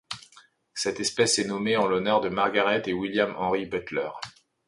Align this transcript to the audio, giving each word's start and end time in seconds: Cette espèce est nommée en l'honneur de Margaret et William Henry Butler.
Cette 0.73 0.99
espèce 0.99 1.37
est 1.37 1.45
nommée 1.45 1.77
en 1.77 1.85
l'honneur 1.87 2.21
de 2.21 2.29
Margaret 2.29 2.81
et 2.87 2.91
William 2.93 3.35
Henry 3.37 3.67
Butler. 3.67 4.09